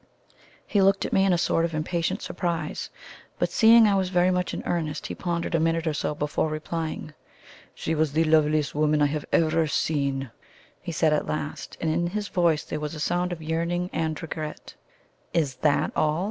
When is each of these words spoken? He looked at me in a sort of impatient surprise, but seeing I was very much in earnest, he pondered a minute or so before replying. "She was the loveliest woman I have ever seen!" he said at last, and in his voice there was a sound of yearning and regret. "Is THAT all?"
He 0.65 0.81
looked 0.81 1.05
at 1.05 1.13
me 1.13 1.25
in 1.25 1.31
a 1.31 1.37
sort 1.37 1.63
of 1.63 1.75
impatient 1.75 2.23
surprise, 2.23 2.89
but 3.37 3.51
seeing 3.51 3.87
I 3.87 3.93
was 3.93 4.09
very 4.09 4.31
much 4.31 4.51
in 4.51 4.63
earnest, 4.65 5.05
he 5.05 5.13
pondered 5.13 5.53
a 5.53 5.59
minute 5.59 5.85
or 5.85 5.93
so 5.93 6.15
before 6.15 6.49
replying. 6.49 7.13
"She 7.75 7.93
was 7.93 8.11
the 8.13 8.23
loveliest 8.23 8.73
woman 8.73 8.99
I 8.99 9.05
have 9.05 9.25
ever 9.31 9.67
seen!" 9.67 10.31
he 10.81 10.91
said 10.91 11.13
at 11.13 11.27
last, 11.27 11.77
and 11.79 11.91
in 11.91 12.07
his 12.07 12.29
voice 12.29 12.63
there 12.63 12.79
was 12.79 12.95
a 12.95 12.99
sound 12.99 13.31
of 13.31 13.43
yearning 13.43 13.91
and 13.93 14.19
regret. 14.19 14.73
"Is 15.35 15.57
THAT 15.57 15.91
all?" 15.95 16.19